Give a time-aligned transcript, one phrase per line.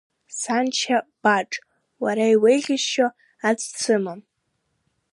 [0.39, 1.51] Саншьа Баџ,
[2.03, 3.07] уара иуеиӷьасшьо
[3.47, 4.19] аӡә дсымам.